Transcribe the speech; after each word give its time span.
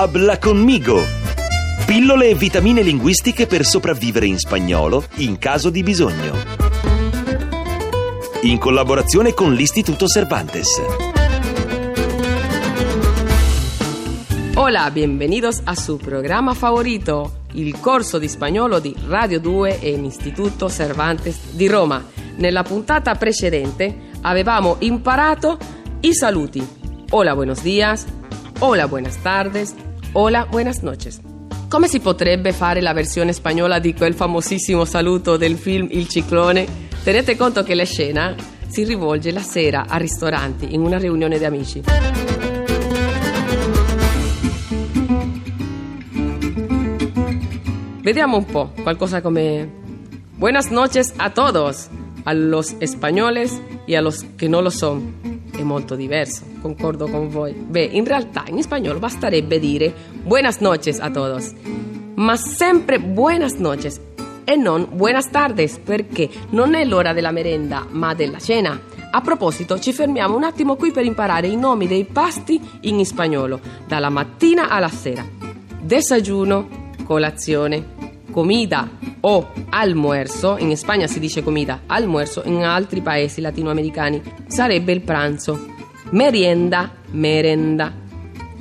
Habla 0.00 0.38
conmigo. 0.38 1.02
Pillole 1.84 2.28
e 2.28 2.36
vitamine 2.36 2.82
linguistiche 2.82 3.48
per 3.48 3.64
sopravvivere 3.64 4.26
in 4.26 4.38
spagnolo 4.38 5.02
in 5.16 5.38
caso 5.38 5.70
di 5.70 5.82
bisogno. 5.82 6.36
In 8.42 8.58
collaborazione 8.58 9.34
con 9.34 9.54
l'Istituto 9.54 10.06
Cervantes. 10.06 10.80
Hola, 14.54 14.88
bienvenidos 14.92 15.62
a 15.64 15.74
su 15.74 15.96
programa 15.96 16.54
favorito, 16.54 17.40
il 17.54 17.80
corso 17.80 18.18
di 18.18 18.28
spagnolo 18.28 18.78
di 18.78 18.94
Radio 19.08 19.40
2 19.40 19.80
e 19.80 19.96
l'Istituto 19.96 20.70
Cervantes 20.70 21.54
di 21.54 21.66
Roma. 21.66 22.06
Nella 22.36 22.62
puntata 22.62 23.16
precedente 23.16 24.10
avevamo 24.20 24.76
imparato 24.78 25.58
i 26.02 26.14
saluti. 26.14 26.64
Hola, 27.10 27.34
buenos 27.34 27.62
días. 27.62 28.06
Hola, 28.60 28.86
buenas 28.86 29.20
tardes. 29.24 29.74
Hola, 30.12 30.46
buenas 30.50 30.82
noches. 30.82 31.20
Come 31.68 31.86
si 31.86 32.00
potrebbe 32.00 32.52
fare 32.52 32.80
la 32.80 32.94
versione 32.94 33.34
spagnola 33.34 33.78
di 33.78 33.92
quel 33.92 34.14
famosissimo 34.14 34.86
saluto 34.86 35.36
del 35.36 35.58
film 35.58 35.86
Il 35.90 36.08
ciclone? 36.08 36.66
Tenete 37.04 37.36
conto 37.36 37.62
che 37.62 37.74
la 37.74 37.84
scena 37.84 38.34
si 38.68 38.84
rivolge 38.84 39.30
la 39.32 39.42
sera 39.42 39.84
a 39.86 39.98
ristoranti 39.98 40.72
in 40.72 40.80
una 40.80 40.96
riunione 40.96 41.36
di 41.36 41.44
amici. 41.44 41.82
Vediamo 48.00 48.38
un 48.38 48.44
po', 48.46 48.72
qualcosa 48.82 49.20
come 49.20 49.70
Buenas 50.38 50.70
noches 50.70 51.12
a 51.18 51.34
todos, 51.34 51.90
a 52.24 52.32
los 52.32 52.74
españoles 52.80 53.60
y 53.86 53.96
a 53.96 54.00
los 54.00 54.24
que 54.38 54.48
no 54.48 54.62
lo 54.62 54.70
son. 54.70 55.27
È 55.58 55.62
molto 55.64 55.96
diverso, 55.96 56.44
concordo 56.60 57.08
con 57.08 57.28
voi. 57.28 57.52
Beh, 57.52 57.82
in 57.82 58.04
realtà 58.04 58.44
in 58.46 58.62
spagnolo 58.62 59.00
basterebbe 59.00 59.58
dire 59.58 59.92
Buenas 60.22 60.58
noches 60.58 61.00
a 61.00 61.10
todos, 61.10 61.52
ma 62.14 62.36
sempre 62.36 63.00
buenas 63.00 63.54
noches 63.54 64.00
e 64.44 64.54
non 64.54 64.86
buenas 64.92 65.28
tardes 65.30 65.78
perché 65.78 66.30
non 66.50 66.74
è 66.74 66.84
l'ora 66.84 67.12
della 67.12 67.32
merenda 67.32 67.84
ma 67.90 68.14
della 68.14 68.38
cena. 68.38 68.80
A 69.10 69.20
proposito, 69.20 69.80
ci 69.80 69.92
fermiamo 69.92 70.36
un 70.36 70.44
attimo 70.44 70.76
qui 70.76 70.92
per 70.92 71.04
imparare 71.04 71.48
i 71.48 71.56
nomi 71.56 71.88
dei 71.88 72.04
pasti 72.04 72.60
in 72.82 73.04
spagnolo, 73.04 73.58
dalla 73.84 74.10
mattina 74.10 74.68
alla 74.68 74.86
sera. 74.86 75.26
Desayuno, 75.80 76.92
colazione, 77.02 77.84
comida 78.30 78.88
o 79.20 79.48
almuerzo, 79.70 80.56
in 80.58 80.76
Spagna 80.76 81.06
si 81.06 81.18
dice 81.18 81.42
comida, 81.42 81.80
almuerzo, 81.86 82.42
in 82.44 82.62
altri 82.62 83.00
paesi 83.00 83.40
latinoamericani 83.40 84.20
sarebbe 84.46 84.92
il 84.92 85.00
pranzo. 85.00 85.66
Merienda, 86.10 86.90
merenda. 87.10 87.92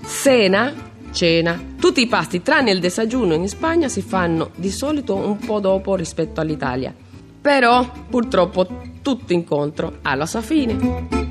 Cena, 0.05 0.73
cena. 1.11 1.61
Tutti 1.80 2.02
i 2.02 2.08
pasti, 2.08 2.41
tranne 2.41 2.72
il 2.72 2.80
desagiuno 2.80 3.33
in 3.33 3.47
Spagna, 3.47 3.88
si 3.88 4.02
fanno 4.02 4.52
di 4.55 4.72
solito 4.72 5.16
un 5.16 5.38
po' 5.38 5.59
dopo 5.59 5.95
rispetto 5.95 6.41
all'Italia. 6.41 6.94
Però, 7.39 7.89
purtroppo, 8.09 8.67
tutto 9.02 9.33
incontro 9.33 9.99
alla 10.02 10.25
sua 10.25 10.42
fine. 10.42 11.27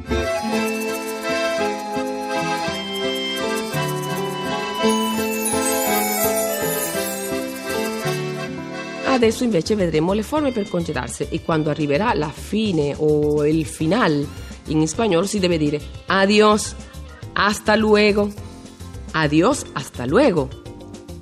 Adesso 9.16 9.44
invece 9.44 9.74
vedremo 9.74 10.12
le 10.12 10.22
forme 10.22 10.52
per 10.52 10.68
congedarsi 10.68 11.28
e 11.30 11.40
quando 11.40 11.70
arriverà 11.70 12.12
la 12.12 12.28
fine 12.28 12.94
o 12.98 13.46
il 13.46 13.64
final 13.64 14.28
in 14.66 14.86
spagnolo 14.86 15.24
si 15.24 15.38
deve 15.38 15.56
dire 15.56 15.80
adiós, 16.04 16.74
hasta 17.32 17.76
luego, 17.76 18.30
adiós, 19.12 19.64
hasta 19.72 20.04
luego, 20.04 20.50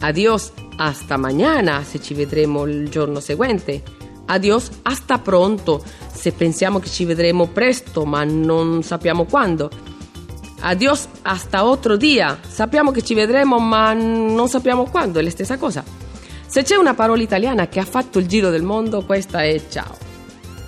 adiós, 0.00 0.50
hasta 0.76 1.16
mañana 1.16 1.84
se 1.84 2.00
ci 2.00 2.14
vedremo 2.14 2.66
il 2.66 2.88
giorno 2.90 3.20
seguente, 3.20 3.84
adiós, 4.26 4.70
hasta 4.82 5.18
pronto 5.18 5.80
se 6.12 6.32
pensiamo 6.32 6.80
che 6.80 6.90
ci 6.90 7.04
vedremo 7.04 7.46
presto 7.46 8.04
ma 8.04 8.24
non 8.24 8.82
sappiamo 8.82 9.24
quando. 9.24 9.70
Adiós 10.62 11.06
hasta 11.22 11.64
otro 11.64 11.96
día. 11.96 12.40
Sappiamo 12.40 12.90
che 12.90 13.02
ci 13.02 13.14
vedremo 13.14 13.58
ma 13.58 13.92
non 13.92 14.48
sappiamo 14.48 14.90
quando, 14.90 15.20
è 15.20 15.22
la 15.22 15.30
stessa 15.30 15.58
cosa. 15.58 16.03
Se 16.46 16.62
c'è 16.62 16.76
una 16.76 16.94
parola 16.94 17.22
italiana 17.22 17.68
che 17.68 17.80
ha 17.80 17.84
fatto 17.84 18.18
il 18.18 18.26
giro 18.26 18.50
del 18.50 18.62
mondo, 18.62 19.04
questa 19.04 19.42
è 19.42 19.60
ciao. 19.68 19.96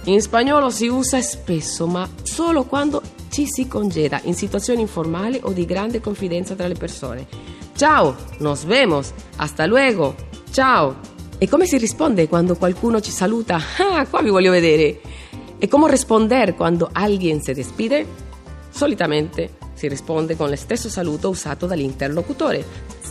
In 0.04 0.20
spagnolo 0.20 0.70
si 0.70 0.87
usa 0.87 1.20
spesso, 1.20 1.87
ma 1.87 2.09
solo 2.22 2.64
quando 2.64 3.03
ci 3.31 3.47
si 3.47 3.69
congeda 3.69 4.20
in 4.25 4.34
situazioni 4.34 4.81
informali 4.81 5.41
o 5.42 5.53
di 5.53 5.64
grande 5.64 6.00
confidenza 6.00 6.54
tra 6.54 6.66
le 6.66 6.75
persone. 6.75 7.26
Ciao, 7.76 8.16
nos 8.38 8.64
vemos, 8.64 9.12
hasta 9.37 9.66
luego, 9.66 10.14
ciao. 10.50 10.97
E 11.38 11.48
come 11.48 11.66
si 11.66 11.76
risponde 11.76 12.28
quando 12.28 12.56
qualcuno 12.56 13.00
ci 13.00 13.10
saluta? 13.10 13.60
Ah, 13.78 14.06
qua 14.06 14.22
vi 14.22 14.31
voglio 14.31 14.50
vedere. 14.50 15.00
E 15.58 15.69
come 15.69 15.91
rispondere 15.91 16.54
quando 16.54 16.88
alguien 16.91 17.43
se 17.43 17.53
despide? 17.53 18.06
Solitamente 18.70 19.56
si 19.75 19.88
risponde 19.88 20.37
con 20.37 20.48
lo 20.48 20.56
stesso 20.56 20.88
saluto 20.88 21.28
usato 21.28 21.66
dall'interlocutore, 21.66 22.64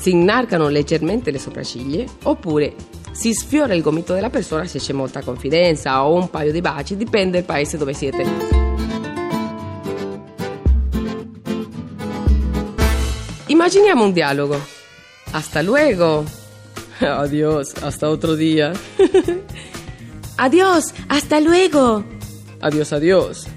si 0.06 0.12
inarcano 0.12 0.68
leggermente 0.68 1.32
le 1.32 1.40
sopracciglia 1.40 2.06
oppure 2.26 2.76
si 3.12 3.34
sfiora 3.34 3.74
il 3.74 3.82
gomito 3.82 4.14
della 4.14 4.30
persona 4.30 4.68
se 4.68 4.78
c'è 4.78 4.94
molta 4.94 5.24
confidenza 5.24 6.06
o 6.06 6.14
un 6.14 6.30
paio 6.30 6.52
di 6.52 6.62
baci, 6.62 6.96
dipende 6.96 7.40
dal 7.40 7.44
paese 7.44 7.76
dove 7.76 7.96
siete. 7.96 8.24
Immaginiamo 13.48 14.04
un 14.04 14.14
dialogo. 14.14 14.60
Hasta 15.32 15.64
luego. 15.64 16.24
Adiós, 17.02 17.74
hasta 17.82 18.08
otro 18.08 18.36
día. 18.36 18.74
adiós, 20.38 20.94
hasta 21.08 21.40
luego. 21.40 22.04
Adiós, 22.62 22.94
adiós. 22.94 23.48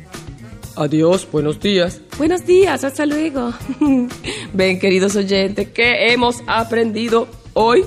Adiós, 0.77 1.27
buenos 1.31 1.61
días. 1.61 2.01
Buenos 2.17 2.47
días, 2.47 2.85
hasta 2.85 3.05
luego. 3.05 3.53
Ven, 4.55 4.79
queridos 4.79 5.15
oyentes, 5.15 5.69
¿qué 5.69 6.13
hemos 6.13 6.43
aprendido 6.47 7.29
hoy? 7.53 7.85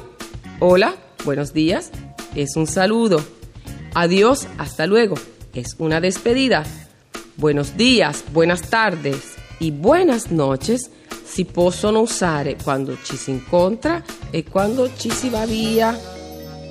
Hola, 0.60 0.96
buenos 1.26 1.54
días, 1.54 1.92
es 2.36 2.56
un 2.56 2.68
saludo. 2.68 3.22
Adiós, 3.96 4.48
hasta 4.58 4.86
luego, 4.86 5.16
es 5.54 5.76
una 5.80 6.00
despedida. 6.00 6.64
Buenos 7.38 7.78
días, 7.78 8.24
buenas 8.32 8.70
tardes 8.70 9.34
y 9.60 9.72
buenas 9.72 10.32
noches 10.32 10.92
si 11.26 11.46
possono 11.46 12.02
usare 12.02 12.58
quando 12.64 12.96
ci 13.04 13.18
si 13.18 13.32
incontra 13.32 14.04
e 14.32 14.44
quando 14.44 14.90
ci 14.96 15.10
si 15.10 15.30
va 15.30 15.46
via. 15.46 16.00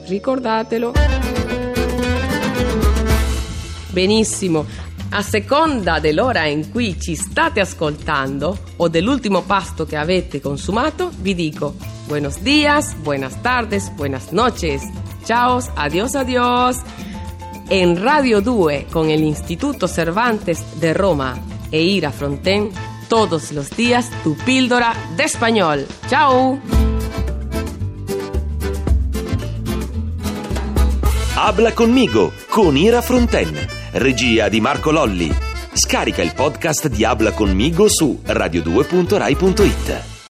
Ricordatelo. 0.06 0.92
Benissimo, 3.92 4.66
a 5.10 5.22
seconda 5.22 5.98
dell'ora 5.98 6.46
in 6.46 6.70
cui 6.70 7.00
ci 7.00 7.14
state 7.14 7.60
ascoltando 7.60 8.58
o 8.76 8.88
dell'ultimo 8.88 9.42
pasto 9.42 9.84
che 9.84 9.96
avete 9.96 10.40
consumato, 10.40 11.10
vi 11.18 11.34
dico 11.34 11.74
buenos 12.06 12.40
días, 12.40 12.94
buenas 12.96 13.40
tardes, 13.40 13.92
buenas 13.94 14.30
noches, 14.30 14.82
ciao, 15.24 15.60
adiós, 15.74 16.14
adiós. 16.14 16.76
En 17.68 18.02
Radio 18.02 18.40
2 18.40 18.86
con 18.90 19.10
el 19.10 19.22
Instituto 19.22 19.86
Cervantes 19.86 20.80
de 20.80 20.92
Roma 20.92 21.38
e 21.70 21.82
Ira 21.82 22.10
Fronten, 22.10 22.70
todos 23.08 23.52
los 23.52 23.70
días 23.70 24.10
tu 24.24 24.36
píldora 24.44 24.92
de 25.16 25.24
español. 25.24 25.86
Ciao. 26.08 26.79
Habla 31.42 31.72
conmigo 31.72 32.34
con 32.50 32.76
Ira 32.76 33.00
Fronten 33.00 33.50
regia 33.92 34.50
di 34.50 34.60
Marco 34.60 34.90
Lolli. 34.90 35.34
Scarica 35.72 36.20
il 36.20 36.34
podcast 36.34 36.88
di 36.88 37.02
Habla 37.02 37.32
conmigo 37.32 37.88
su 37.88 38.20
radio2.rai.it. 38.26 40.10